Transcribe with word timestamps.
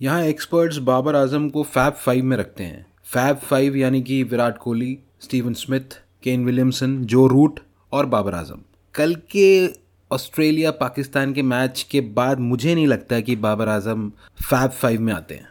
यहाँ 0.00 0.22
एक्सपर्ट्स 0.22 0.76
बाबर 0.78 1.16
आज़म 1.16 1.48
को 1.48 1.62
fab 1.62 1.92
five 1.92 2.24
में 2.24 2.36
रखते 2.36 2.64
हैं। 2.64 2.84
फैब 3.04 3.36
फाइव 3.36 3.76
यानी 3.76 4.02
कि 4.02 4.22
Virat 4.22 4.58
Kohli 4.58 4.98
Steven 5.20 5.54
Smith 5.54 5.94
Kane 6.22 6.44
Williamson 6.44 6.96
Joe 7.04 7.26
Root 7.26 7.60
और 7.92 8.06
बाबर 8.06 8.34
आज़म। 8.34 8.60
कल 8.94 9.14
के 9.30 9.66
ऑस्ट्रेलिया 10.10 10.70
पाकिस्तान 10.70 11.32
के 11.32 11.42
मैच 11.42 11.86
के 11.90 12.00
बाद 12.00 12.40
मुझे 12.40 12.74
नहीं 12.74 12.86
लगता 12.86 13.20
कि 13.20 13.36
बाबर 13.36 13.68
आज़म 13.68 14.08
फैब 14.42 14.70
फाइव 14.70 15.00
में 15.00 15.12
आते 15.12 15.34
हैं। 15.34 15.48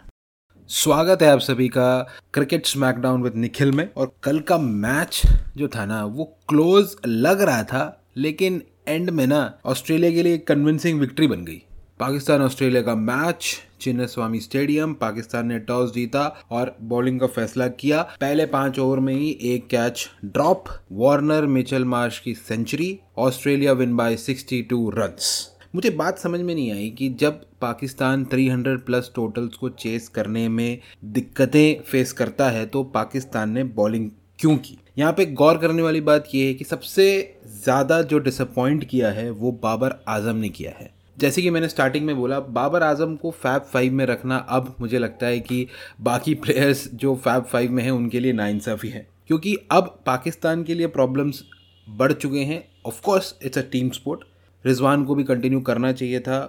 स्वागत 0.70 1.21
है 1.21 1.32
आप 1.32 1.39
सभी 1.39 1.68
का 1.68 2.00
क्रिकेट 2.34 2.66
स्मैकडाउन 2.66 3.23
विद 3.23 3.36
निखिल 3.36 3.71
में। 3.71 3.89
और 3.98 4.16
कल 4.23 4.39
का 4.39 4.57
मैच 4.57 5.21
जो 5.57 5.68
था 5.68 5.86
ना, 5.86 6.05
वो 6.05 6.38
क्लोज 6.50 6.96
लग 7.05 7.41
रहा 7.41 7.64
था, 7.64 8.02
लेकिन 8.18 8.62
एंड 8.88 9.09
में 9.09 9.27
ना 9.27 9.54
ऑस्ट्रेलिया 9.66 10.12
के 10.12 10.23
लिए 10.23 10.38
कन्विंसिंग 10.38 11.00
विक्ट्री 11.00 11.27
बन 11.27 11.46
गई। 11.46 11.62
पाकिस्तान 12.00 12.41
ऑस्ट्रेलिया 12.41 12.82
का 12.82 12.93
मैच 12.96 13.46
चिन्ह 13.82 14.05
स्वामी 14.05 14.39
स्टेडियम, 14.39 14.93
पाकिस्तान 14.93 15.48
ने 15.48 15.59
टॉस 15.59 15.93
जीता 15.93 16.24
और 16.52 16.75
बॉलिंग 16.83 17.19
का 17.19 17.28
फैसला 17.28 17.68
किया। 17.68 18.02
पहले 18.21 18.46
पाँच 18.46 18.79
ओवर 18.79 19.00
में 19.00 19.14
ही 19.14 19.29
एक 19.43 19.68
catch 19.68 20.05
drop 20.25 20.66
Warner 20.92 21.46
Mitchell 21.47 21.86
Marsh 21.86 22.19
की 22.19 22.33
century 22.33 23.00
Australia 23.18 23.74
win 23.74 23.96
by 23.96 24.16
62 24.18 24.89
runs 24.93 25.29
मुझे 25.75 25.89
बात 25.92 26.19
समझ 26.19 26.39
में 26.39 26.54
नहीं 26.55 26.71
आई 26.71 26.89
कि 26.89 27.10
जब 27.19 27.42
पाकिस्तान 27.61 28.25
300 28.25 28.77
प्लस 28.86 29.11
टोटल्स 29.16 29.55
को 29.55 29.69
चेस 29.69 30.07
करने 30.10 30.47
में 30.50 30.80
दिक्कतें 31.05 31.82
फेस 31.82 32.11
करता 32.14 32.50
है 32.50 32.66
तो 32.66 32.83
पाकिस्तान 32.83 33.52
ने 33.52 33.64
बॉलिंग 33.64 34.09
क्यों 34.39 34.58
की? 34.58 34.77
यहाँ 34.97 35.14
पे 35.14 35.25
गौर 35.25 35.58
करने 35.58 35.81
वाली 35.81 36.02
बात 36.02 36.27
यह 36.36 36.47
है 36.47 36.53
कि 36.53 36.64
सबसे 36.64 37.08
ज़्यादा 37.64 38.02
जो 38.02 38.19
डिसअपॉइंट 38.19 38.83
किया 38.83 39.11
है, 39.11 39.30
वो 39.30 39.52
बाबर 39.64 39.95
आज़म 40.08 40.36
ने 40.36 40.50
किया 40.50 40.72
है। 40.80 40.94
जैसे 41.17 41.42
कि 41.42 41.50
मैंने 41.50 41.67
स्टार्टिंग 41.69 42.05
में 42.05 42.16
बोला, 42.16 42.39
बाबर 42.39 42.83
आज़म 42.83 43.16
को 43.16 43.31
फैब 43.31 43.61
फाइव 43.64 43.94
में 43.94 44.05
रखना 44.05 44.38
अब 44.38 44.75
मुझे 44.81 45.00
लगता 45.00 45.28
है 45.28 45.39
कि 45.39 45.67
बाकी 46.02 46.33
प्लेयर्स 46.36 46.88
जो 46.94 47.16
फैब 47.16 47.44
फाइव 47.44 47.72
में 47.72 47.83
हैं, 47.83 47.91
उनके 47.91 48.19
लिए 48.19 48.33
नाइंसाफ़ी 48.33 48.89
है 48.89 49.08
क्योंकि 49.27 49.55
अब 49.71 49.97
पाकिस्तान 50.05 50.63
के 50.63 50.73
लिए 50.73 50.88
प्रॉब्लम्स 50.88 51.43
बढ़ 51.88 52.11
चुके 52.13 52.39
हैं। 52.39 52.63
Of course 52.86 53.33
it's 53.43 53.58
a 53.58 53.61
team 53.71 53.89
sport 53.89 54.23
Rizwan 54.66 55.03
को 55.05 55.16
भी 55.16 55.23
कंटिन्यू 55.23 55.59
करना 55.61 55.91
चाहिए 55.91 56.19
था। 56.19 56.39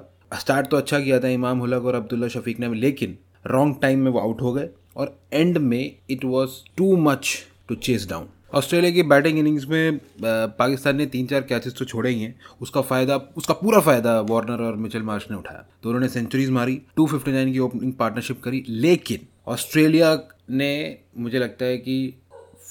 स्टार्ट 0.40 0.66
तो 0.66 0.76
अच्छा 0.76 1.00
किया 1.00 1.20
था 1.20 1.28
इमाम 1.28 1.58
हुलक 1.58 1.84
और 1.84 1.94
अब्दुल्ला 1.94 2.28
शफीक 2.28 2.60
ने, 2.60 2.74
लेकिन 2.74 3.18
रॉन्ग 3.46 3.76
टाइम 3.82 4.00
में 4.00 4.10
वो 4.10 4.18
आउट 4.18 4.42
हो 4.42 4.52
गए। 4.52 4.68
और 4.96 5.18
एंड 5.32 5.58
में 5.58 5.96
it 6.10 6.24
was 6.24 6.50
too 6.76 6.96
much 6.96 7.36
to 7.68 7.74
chase 7.74 8.08
down 8.08 8.28
Australia 8.52 8.90
की 8.90 9.02
बैटिंग 9.02 9.38
इनिंग्स 9.38 9.66
में 9.66 9.98
पाकिस्तान 10.22 10.96
ने 10.96 11.06
तीन 11.06 11.26
चार 11.26 11.40
कैचेस 11.40 11.74
तो 11.78 11.84
छोड़े 11.84 12.10
ही 12.10 12.22
हैं। 12.22 12.34
उसका 12.60 12.80
फ़ायदा, 12.80 13.16
उसका 13.36 13.54
पूरा 13.54 13.80
फ़ायदा 13.80 14.20
वार्नर 14.20 14.62
और 14.62 14.76
मिचेल 14.76 15.02
मार्श 15.02 15.26
ने 15.30 15.36
उठाया। 15.36 15.66
दोनों 15.82 16.00
ने 16.00 16.08
सेंचुरीज 16.08 16.50
मारी 16.50 16.80
259 16.96 17.52
की 17.52 17.58
ओपनिंग 17.58 17.92
पार्टनरशिप 17.92 18.42
करी, 18.42 18.64
लेकिन 18.68 19.26
ऑस्ट्रेलिया 19.46 20.18
ने, 20.50 20.98
मुझे 21.16 21.38
लगता 21.38 21.64
है 21.64 21.76
कि 21.78 22.14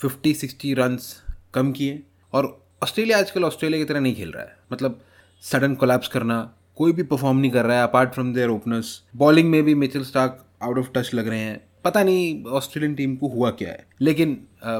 50 0.01 0.33
60 0.35 0.73
रन्स 0.73 1.15
कम 1.53 1.71
किए 1.71 2.01
और 2.33 2.65
ऑस्ट्रेलिया 2.83 3.17
आजकल 3.17 3.43
ऑस्ट्रेलिया 3.43 3.79
की 3.79 3.85
तरह 3.85 3.99
नहीं 3.99 4.15
खेल 4.15 4.31
रहा 4.31 4.43
है। 4.43 4.57
मतलब 4.73 4.99
सडन 5.43 5.75
कोलैप्स 5.75 6.07
करना, 6.07 6.39
कोई 6.75 6.91
भी 6.91 7.03
परफॉर्म 7.03 7.37
नहीं 7.37 7.51
कर 7.51 7.65
रहा 7.65 7.77
है 7.77 7.83
apart 7.83 8.13
from 8.13 8.33
their 8.33 8.49
openers 8.49 9.01
bowling 9.15 9.49
में 9.49 9.63
भी 9.63 9.75
Mitchell 9.75 10.03
Starc 10.03 10.43
out 10.63 10.77
of 10.77 10.89
touch 10.95 11.13
लग 11.13 11.27
रहे 11.27 11.39
हैं। 11.39 11.61
पता 11.85 12.03
नहीं 12.03 12.43
ऑस्ट्रेलियन 12.53 12.95
टीम 12.95 13.15
को 13.15 13.27
हुआ 13.29 13.49
क्या 13.53 13.69
है, 13.69 13.85
लेकिन 14.01 14.37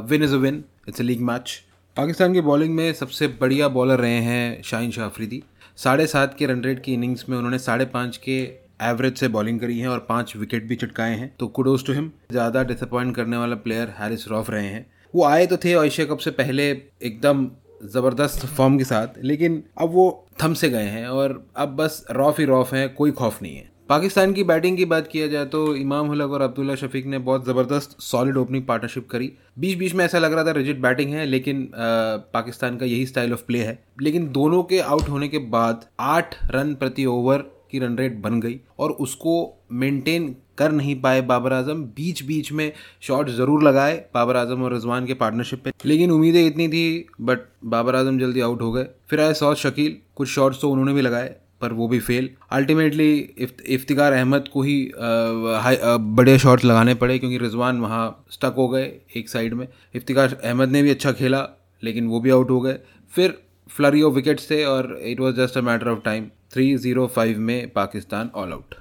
win 0.09 0.23
is 0.23 0.34
a 0.34 0.38
win 0.39 0.64
it's 0.89 1.02
a 1.02 1.03
league 1.03 1.22
match 1.23 1.61
Pakistan 1.98 2.34
की 2.34 2.42
बॉलिंग 2.44 2.75
में 2.75 2.92
सबसे 2.94 3.28
बढ़िया 3.42 3.67
बॉलर 3.70 4.00
रहे 4.00 4.22
हैं 4.22 4.61
शाहिन 4.64 4.92
शाह 4.92 5.06
अफरीदी। 5.06 5.42
साढ़े 5.78 6.08
सात 6.08 6.36
के 6.38 6.45
रन 6.45 6.61
रेट 6.64 6.81
की 6.83 6.94
इनिंग्स 6.94 7.26
में 7.30 7.38
उन्होंने 7.38 7.58
साढ़े 7.59 7.86
पाँच 7.94 8.17
के 8.20 8.38
एवरेज 8.83 9.17
से 9.17 9.28
बॉलिंग 9.30 9.59
करी 9.59 9.78
है 9.80 9.88
और 9.88 10.00
पाँच 10.09 10.36
विकेट 10.36 10.67
भी 10.67 10.76
चटकाए 10.76 11.16
हैं। 11.17 11.31
तो 11.39 11.48
कुडोज 11.50 11.86
टू 11.86 11.94
हिम 11.94 12.11
ज़्यादा 12.31 12.64
डिसअपॉइंट 12.64 13.16
करने 13.16 13.38
वाला 13.38 13.56
प्लेयर 13.58 13.94
हैरिस 13.98 14.28
रॉफ 14.28 14.50
रहे 14.50 14.66
हैं। 14.66 14.86
वो 15.14 15.23
आए 15.26 15.45
तो 15.48 15.58
थे 15.58 15.73
एशिया 15.76 16.06
कप 16.08 16.17
से 16.17 16.31
पहले 16.33 16.70
एकदम 16.70 17.48
ज़बरदस्त 17.86 18.45
फॉर्म 18.48 18.77
के 18.77 18.83
साथ, 18.83 19.08
लेकिन 19.23 19.64
अब 19.77 19.89
वो 19.92 20.27
थम 20.44 20.54
से 20.54 20.70
गए 20.70 20.88
हैं 20.88 21.08
और 21.08 21.44
अब 21.55 21.76
बस 21.76 22.05
रॉफ 22.11 22.39
ही 22.39 22.45
रॉफ 22.45 22.73
है, 22.73 22.88
कोई 22.89 23.11
खौफ 23.14 23.42
नहीं 23.42 23.55
है। 23.55 23.70
पाकिस्तान 23.89 24.31
की 24.33 24.43
बैटिंग 24.43 24.77
की 24.77 24.85
बात 24.85 25.07
किया 25.07 25.27
जाए 25.27 25.45
तो 25.45 25.59
इमाम 25.75 26.07
हुलक 26.07 26.31
और 26.31 26.41
अब्दुल्ला 26.41 26.75
शफीक 26.75 27.05
ने 27.05 27.17
बहुत 27.17 27.45
ज़बरदस्त 27.45 27.95
सॉलिड 28.01 28.37
ओपनिंग 28.37 28.63
पार्टनरशिप 28.65 29.07
करी। 29.09 29.31
बीच 29.59 29.77
बीच 29.77 29.93
में 29.95 30.03
ऐसा 30.05 30.19
लग 30.19 30.33
रहा 30.33 30.43
था 30.45 30.51
रिजिट 30.51 30.79
बैटिंग 30.81 31.13
है 31.13 31.25
लेकिन 31.25 31.61
आ, 31.65 31.77
पाकिस्तान 32.33 32.77
का 32.77 32.85
यही 32.85 33.05
स्टाइल 33.05 33.33
ऑफ़ 33.33 33.43
प्ले 33.47 33.59
है। 33.59 33.77
लेकिन 34.01 34.27
दोनों 34.31 34.63
के 34.63 34.79
आउट 34.79 35.09
होने 35.09 35.27
के 35.27 35.37
बाद 35.37 35.85
आठ 35.99 36.35
रन 36.51 36.73
प्रति 36.75 37.05
ओवर 37.05 37.45
की 37.71 37.79
रन 37.79 37.97
रेट 37.97 38.17
बन 38.21 38.39
गई 38.41 38.59
और 38.79 38.91
उसको 38.91 39.37
मेंटेन 39.73 40.35
कर 40.57 40.71
नहीं 40.71 40.99
पाए 41.02 41.21
बाबर 41.23 41.53
आज़म। 41.53 41.83
बीच 41.95 42.23
बीच 42.23 42.52
में 42.52 42.71
शॉट 43.02 43.29
ज़रूर 43.29 43.63
लगाए 43.63 44.03
बाबर 44.13 44.37
आज़म 44.37 44.63
और 44.63 44.73
रिजवान 44.73 45.05
के 45.05 45.13
पार्टनरशिप 45.13 45.63
पे। 45.63 45.71
लेकिन 45.85 46.11
उम्मीदें 46.11 46.45
इतनी 46.45 46.67
थी 46.67 46.85
बट 47.21 47.47
बाबर 47.65 47.95
आज़म 47.95 48.19
जल्दी 48.19 48.41
आउट 48.41 48.61
हो 48.61 48.71
गए। 48.71 48.87
फिर 49.09 49.21
आए 49.21 49.33
सौद 49.35 49.57
शकील 49.57 49.97
कुछ 50.15 50.29
शॉट्स 50.29 50.61
तो 50.61 50.69
उन्होंने 50.69 50.93
भी 50.93 51.02
लगाए। 51.02 51.35
पर 51.61 51.73
वो 51.73 51.88
भी 51.88 51.99
फेल 51.99 52.30
अल्टीमेटली 52.52 53.14
इफ्तिकार 53.70 54.14
अहमद 54.14 54.48
को 54.54 54.61
ही 54.61 54.77
बड़े 54.95 56.38
शॉट्स 56.39 56.66
लगाने 56.66 56.95
पड़े 56.95 57.17
क्योंकि 57.20 57.38
रिजवान 57.38 57.80
वहाँ 57.82 58.26
स्टक 58.32 58.55
हो 58.58 58.67
गए 58.70 58.92
एक 59.17 59.30
साइड 59.30 59.54
में. 59.54 59.67
इफ्तिकार 59.95 60.38
अहमद 60.44 60.70
ने 60.70 60.83
भी 60.83 60.89
अच्छा 60.89 61.11
खेला, 61.11 61.48
लेकिन 61.83 62.08
वो 62.08 62.20
भी 62.20 62.30
आउट 62.30 62.49
हो 62.49 62.60
गए. 62.61 62.77
फिर 63.14 63.38
फ्लरी 63.70 64.02
ऑफ़ 64.02 64.14
विकेट्स 64.14 64.49
थे 64.52 64.64
और 64.65 64.99
it 65.04 65.20
was 65.20 65.36
just 65.36 65.58
a 65.58 65.61
matter 65.61 65.88
of 65.89 65.99
time 66.05 66.27
three 66.54 66.76
zero 66.77 67.08
five 67.15 67.39
में 67.42 67.70
पाकिस्तान 67.73 68.30
ऑल 68.36 68.52
आउट 68.54 68.76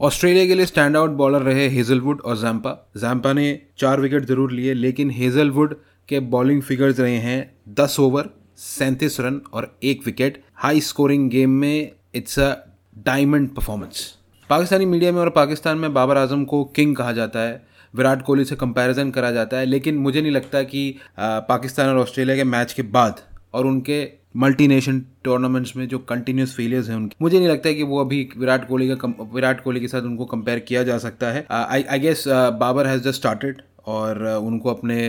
ऑस्ट्रेलिया 0.00 0.46
के 0.46 0.54
लिए 0.54 0.66
स्टैंड 0.66 0.96
आउट 0.96 1.10
बॉलर 1.16 1.42
रहे 1.42 1.68
हेजलवुड 1.68 2.20
और 2.20 2.36
जैम्पा 2.38 2.70
जैम्पा 2.96 3.32
ने 3.32 3.60
चार 3.78 4.00
विकेट 4.00 4.24
ज़रूर 4.26 4.52
लिए, 4.52 4.74
लेकिन 4.74 5.10
हेजलवुड 5.10 5.74
के 6.08 6.20
बॉलिंग 6.30 6.62
फिगर्स 6.62 7.00
रहे 7.00 7.16
हैं 7.18 7.40
दस 7.74 7.96
ओवर 8.00 8.30
सैंतीस 8.58 9.20
रन 9.20 9.40
और 9.52 9.74
एक 9.82 10.00
विकेट 10.06 10.42
हाई 10.54 10.80
स्कोरिंग 10.80 11.28
गेम 11.30 11.50
में 11.60 11.92
it's 12.14 12.38
a 12.38 12.54
diamond 12.98 13.48
performance 13.48 14.04
Pakistani 14.50 14.86
media 14.86 15.12
में 15.12 15.20
और 15.20 15.28
पाकिस्तान 15.30 15.78
में 15.78 15.92
बाबर 15.94 16.16
आज़म 16.16 16.44
को 16.44 16.62
किंग 16.76 16.94
कहा 16.96 17.12
जाता 17.12 17.40
है, 17.40 17.62
विराट 17.94 18.22
कोहली 18.22 18.44
से 18.44 18.56
कंपैरिजन 18.56 19.10
करा 19.10 19.30
जाता 19.30 19.58
है, 19.58 19.66
लेकिन 19.66 19.96
मुझे 19.96 20.20
नहीं 20.20 20.32
लगता 20.32 20.62
कि 20.62 20.94
पाकिस्तान 21.18 21.88
और 21.88 21.98
ऑस्ट्रेलिया 21.98 22.36
के 22.36 22.44
मैच 22.44 22.72
के 22.72 22.82
बाद 22.82 23.20
और 23.54 23.66
उनके 23.66 24.08
मल्टी 24.36 24.66
नेशन 24.68 25.00
टूर्नामेंट्स 25.24 25.76
में 25.76 25.86
जो 25.88 25.98
कंटिन्यूस 25.98 26.54
फेलियर्स 26.56 26.88
हैं 26.88 26.96
उनके, 26.96 27.16
मुझे 27.22 27.38
नहीं 27.38 27.48
लगता 27.48 27.68
है 27.68 27.74
कि 27.74 27.82
वो 27.82 28.00
अभी 28.00 28.28
विराट 28.36 28.68
कोहली 28.68 28.96
का 28.96 29.08
विराट 29.34 29.62
कोहली 29.64 29.80
के 29.80 29.88
साथ 29.88 30.02
उनको 30.02 30.24
कंपेयर 30.24 30.58
किया 30.58 30.82
जा 30.82 30.98
सकता 30.98 31.30
है। 31.32 31.46
I 31.50 31.82
I 31.82 31.98
guess 31.98 32.24
Babar 32.28 32.86
has 32.86 33.02
just 33.02 33.20
started 33.20 33.62
और 33.86 34.26
उनको 34.26 34.70
अपने 34.70 35.00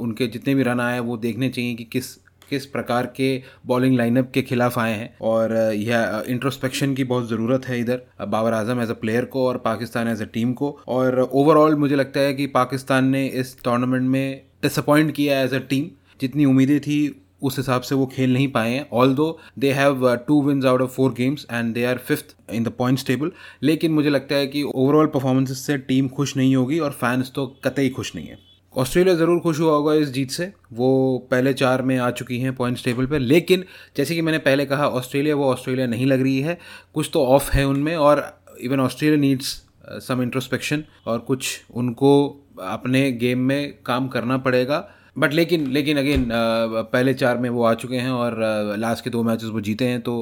उनके 0.00 0.26
जितने 0.26 0.54
भी 0.54 0.62
रन 0.62 0.80
आए 0.80 0.98
वो 1.00 1.16
देखने 1.16 1.48
चाहिए 1.48 1.74
कि 1.74 1.84
किस 1.84 2.14
किस 2.50 2.66
प्रकार 2.66 3.06
के 3.16 3.30
बॉलिंग 3.66 3.96
लाइनअप 3.96 4.30
के 4.34 4.42
खिलाफ 4.42 4.78
आए 4.78 4.92
हैं। 4.92 5.14
और 5.22 5.54
यह 5.74 6.22
इंट्रोस्पेक्शन 6.28 6.94
की 6.94 7.04
बहुत 7.04 7.28
ज़रूरत 7.28 7.66
है 7.68 7.80
इधर 7.80 8.02
Babar 8.28 8.52
Azam 8.52 8.82
as 8.82 8.90
a 8.90 8.94
player 9.00 9.24
को 9.26 9.46
और 9.46 9.58
पाकिस्तान 9.64 10.08
एज 10.08 10.22
अ 10.22 10.26
टीम 10.34 10.52
को। 10.52 10.76
और 10.88 11.20
ओवरऑल 11.22 11.74
मुझे 11.76 11.96
लगता 11.96 12.20
है 12.20 12.34
कि 12.34 12.46
पाकिस्तान 12.54 13.08
ने 13.08 13.26
इस 13.26 13.56
टूर्नामेंट 13.64 14.08
में 14.08 14.42
डिसअपॉइंट 14.62 15.12
किया 15.12 15.40
एज 15.42 15.54
अ 15.54 15.58
टीम 15.60 15.90
जितनी 16.20 16.44
उम्मीदें 16.44 16.80
थी, 16.80 17.20
उस 17.42 17.56
हिसाब 17.58 17.82
से 17.82 17.94
वो 17.94 18.06
खेल 18.06 18.32
नहीं 18.32 18.46
पाए 18.48 18.70
हैं। 18.72 18.86
Although 19.14 19.26
they 19.58 19.72
have 19.72 20.14
two 20.28 20.40
wins 20.42 20.64
out 20.64 20.80
of 20.80 20.90
four 20.90 21.12
games 21.12 21.46
and 21.52 21.74
they 21.74 21.84
are 21.84 21.98
fifth 21.98 22.34
in 22.52 22.64
the 22.64 22.68
points 22.78 23.06
table 23.06 23.32
लेकिन 23.62 23.92
मुझे 23.92 24.10
लगता 24.10 24.34
है 24.34 24.46
कि 24.46 24.62
ओवरऑल 24.64 25.06
परफॉर्मेंसेस 25.06 25.66
से 25.66 25.76
टीम 25.80 26.08
खुश 26.08 26.36
नहीं 26.36 26.54
होगी 26.56 26.78
और 26.78 26.90
फैंस 26.92 27.32
तो 27.34 27.46
कतई 27.64 27.88
खुश 27.88 28.14
नहीं 28.14 28.26
है। 28.26 28.38
ऑस्ट्रेलिया 28.76 29.14
ज़रूर 29.14 29.40
खुश 29.40 29.58
हुआ 29.60 29.72
होगा 29.72 29.94
इस 29.94 30.08
जीत 30.08 30.30
से। 30.30 30.52
वो 30.72 31.18
पहले 31.30 31.52
चार 31.54 31.82
में 31.82 31.96
आ 31.98 32.10
चुकी 32.10 32.38
हैं 32.38 32.54
पॉइंट्स 32.54 32.84
टेबल 32.84 33.06
पर 33.06 33.18
लेकिन, 33.18 33.64
जैसे 33.96 34.14
कि 34.14 34.22
मैंने 34.22 34.38
पहले 34.38 34.66
कहा, 34.66 34.88
ऑस्ट्रेलिया, 34.88 35.34
वो 35.34 35.50
ऑस्ट्रेलिया 35.52 35.86
नहीं 35.86 36.06
लग 36.06 36.22
रही 36.22 36.40
है। 36.40 36.58
कुछ 36.94 37.10
तो 37.12 37.24
ऑफ़ 37.26 37.50
है 37.50 37.64
उनमें 37.64 37.94
और 37.96 38.24
even 38.60 38.80
Australia 38.80 39.20
needs 39.20 39.60
some 40.00 40.22
introspection 40.22 40.84
और 41.06 41.18
कुछ 41.18 41.60
उनको 41.74 42.12
अपने 42.62 43.10
गेम 43.12 43.38
में 43.38 43.74
काम 43.86 44.08
करना 44.08 44.36
पड़ेगा। 44.38 44.78
बट 45.16 45.32
लेकिन 45.32 45.66
लेकिन 45.72 45.98
अगेन 45.98 46.26
पहले 46.32 47.14
चार 47.14 47.38
में 47.38 47.48
वो 47.50 47.64
आ 47.64 47.72
चुके 47.74 47.96
हैं 47.96 48.10
और 48.10 48.36
लास्ट 48.78 49.04
के 49.04 49.10
दो 49.10 49.22
मैचेस 49.22 49.50
वो 49.50 49.60
जीते 49.60 49.84
हैं 49.84 50.00
तो 50.00 50.14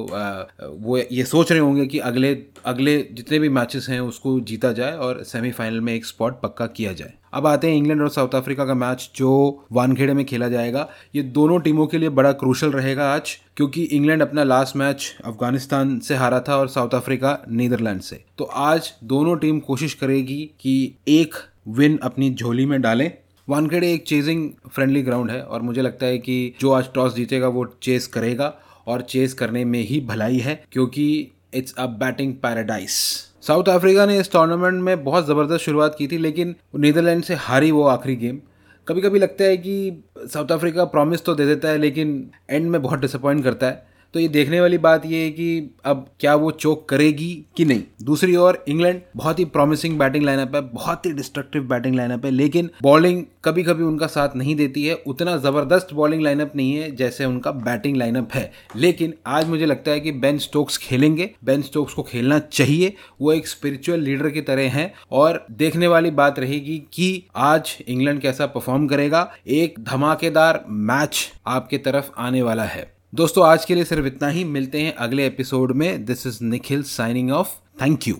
वो 0.79 0.97
ये 0.97 1.23
सोच 1.23 1.51
रहे 1.51 1.59
होंगे 1.59 1.85
कि 1.85 1.99
अगले 1.99 2.33
अगले 2.65 2.97
जितने 3.11 3.39
भी 3.39 3.49
मैचेस 3.49 3.87
हैं 3.89 3.99
उसको 3.99 4.39
जीता 4.41 4.71
जाए 4.71 4.97
और 4.97 5.23
सेमीफाइनल 5.23 5.79
में 5.81 5.93
एक 5.93 6.05
स्पॉट 6.05 6.39
पक्का 6.41 6.67
किया 6.67 6.93
जाए। 6.93 7.13
अब 7.33 7.47
आते 7.47 7.69
हैं 7.69 7.77
इंग्लैंड 7.77 8.01
और 8.01 8.09
साउथ 8.09 8.35
अफ्रीका 8.35 8.65
का 8.65 8.73
मैच 8.73 9.09
जो 9.15 9.31
वानखेड़े 9.71 10.13
में 10.13 10.23
खेला 10.25 10.49
जाएगा। 10.49 10.87
ये 11.15 11.21
दोनों 11.23 11.59
टीमों 11.59 11.87
के 11.87 11.97
लिए 11.97 12.09
बड़ा 12.09 12.31
क्रूशल 12.33 12.71
रहेगा 12.71 13.11
आज, 13.13 13.37
क्योंकि 13.57 13.83
इंग्लैंड 13.83 14.21
अपना 14.21 14.43
लास्ट 14.43 14.75
मैच 14.75 15.15
अफ़गानिस्तान 15.25 15.97
से 15.99 16.15
हारा 16.15 16.39
था 16.39 16.57
और 16.57 16.67
साउथ 16.67 16.95
अफ्रीका 16.95 17.37
नीदरलैंड 17.51 18.01
से। 18.01 18.23
तो 18.37 18.43
आज 18.43 18.93
दोनों 19.03 19.35
टीम 19.37 19.59
कोशिश 19.61 19.93
करेगी 19.93 20.43
कि 20.59 20.93
एक 21.07 21.35
विन 21.67 21.97
अपनी 22.03 22.33
झोली 22.33 22.65
में 22.65 22.81
डालें 22.81 23.11
वानखेड़े 23.47 23.91
एक 23.93 24.03
चेजिंग 24.07 24.49
फ्रेंडली 24.71 25.01
ग्राउंड 25.01 25.31
है 25.31 25.41
और 25.43 25.61
मुझे 25.61 25.81
लगता 25.81 26.05
है 26.05 26.17
कि 26.17 26.53
जो 26.61 26.71
आज 26.71 26.85
टॉस 26.93 27.13
जीतेगा, 27.13 27.47
वो 27.47 27.65
चेस 27.81 28.07
करेगा 28.07 28.53
और 28.87 29.01
चेस 29.03 29.33
करने 29.33 29.63
में 29.65 29.79
ही 29.81 29.99
भलाई 30.01 30.37
है 30.37 30.63
क्योंकि 30.71 31.05
it's 31.53 31.73
a 31.77 31.85
batting 31.85 32.33
paradise 32.35 32.95
South 33.43 33.69
Africa 33.69 34.05
ने 34.05 34.17
इस 34.19 34.31
टूर्नामेंट 34.31 34.81
में 34.83 35.03
बहुत 35.03 35.25
ज़बरदस्त 35.27 35.63
शुरुआत 35.63 35.95
की 35.97 36.07
थी, 36.07 36.17
लेकिन 36.17 36.55
नीदरलैंड 36.75 37.23
से 37.23 37.35
हारी 37.35 37.71
वो 37.71 37.83
आखिरी 37.87 38.15
गेम 38.15 38.39
कभी 38.87 39.01
कभी 39.01 39.19
लगता 39.19 39.43
है 39.43 39.57
कि 39.57 40.03
साउथ 40.17 40.51
अफ्रीका 40.51 40.85
प्रॉमिस 40.85 41.23
तो 41.25 41.35
दे 41.35 41.45
देता 41.45 41.69
है, 41.69 41.77
लेकिन 41.77 42.29
एंड 42.49 42.69
में 42.69 42.81
बहुत 42.81 42.99
डिसअपॉइंट 42.99 43.43
करता 43.43 43.67
है. 43.67 43.92
तो 44.13 44.19
ये 44.19 44.27
देखने 44.27 44.61
वाली 44.61 44.77
बात 44.77 45.05
ये 45.05 45.23
है 45.23 45.29
कि 45.29 45.75
अब 45.85 46.07
क्या 46.19 46.35
वो 46.35 46.51
चोक 46.51 46.89
करेगी 46.89 47.45
कि 47.57 47.65
नहीं? 47.65 47.83
दूसरी 48.03 48.35
ओर, 48.35 48.65
इंग्लैंड 48.67 49.01
बहुत 49.15 49.39
ही 49.39 49.45
प्रॉमिसिंग 49.45 49.99
बैटिंग 49.99 50.25
लाइनअप 50.25 50.55
है, 50.55 50.61
बहुत 50.61 51.05
ही 51.05 51.11
डिस्ट्रक्टिव 51.11 51.63
बैटिंग 51.63 51.95
लाइनअप 51.95 52.25
है, 52.25 52.31
लेकिन 52.31 52.69
बॉलिंग 52.81 53.23
कभी 53.45 53.63
कभी 53.63 53.83
उनका 53.83 54.07
साथ 54.07 54.29
नहीं 54.35 54.55
देती 54.55 54.85
है। 54.85 54.95
उतना 54.95 55.37
ज़बरदस्त 55.37 55.87
बॉलिंग 55.93 56.21
लाइनअप 56.21 56.55
नहीं 56.55 56.73
है 56.73 56.95
जैसे 56.95 57.25
उनका 57.25 57.51
बैटिंग 57.51 57.97
लाइनअप 57.97 58.29
है। 58.33 58.51
लेकिन 58.75 59.13
आज 59.27 59.47
मुझे 59.47 59.65
लगता 59.65 59.91
है 59.91 59.99
कि 59.99 60.11
बेन 60.11 60.37
स्टोक्स 60.37 60.77
खेलेंगे। 60.77 61.35
बेन 61.43 61.61
स्टोक्स 61.61 61.93
को 61.93 62.03
खेलना 62.03 62.39
चाहिए। 62.39 62.95
वो 63.21 63.33
एक 63.33 63.47
स्पिरिचुअल 63.47 63.99
लीडर 63.99 64.29
की 64.29 64.41
तरह 64.41 64.69
है। 64.69 64.93
और 65.11 65.45
देखने 65.51 65.87
वाली 65.87 66.11
बात 66.11 66.39
रहेगी 66.39 66.83
कि 66.93 67.23
आज 67.35 67.77
इंग्लैंड 67.87 68.21
कैसा 68.21 68.45
परफॉर्म 68.45 68.87
करेगा। 68.87 69.33
एक 69.47 69.75
धमाकेदार 69.79 70.65
मैच 70.69 71.33
आपके 71.47 71.77
तरफ़ 71.77 72.09
आने 72.17 72.41
वाला 72.41 72.63
है। 72.63 72.92
दोस्तों, 73.13 73.45
आज 73.47 73.65
के 73.65 73.75
लिए 73.75 73.83
सिर्फ़ 73.83 74.05
इतना 74.05 74.27
ही। 74.27 74.43
मिलते 74.43 74.81
हैं 74.81 74.95
अगले 74.95 75.27
एपिसोड 75.27 75.71
में। 75.71 76.05
This 76.05 76.27
is 76.27 76.43
Nikhil 76.43 76.83
signing 76.83 77.31
off 77.31 77.47
thank 77.81 78.07
you 78.07 78.15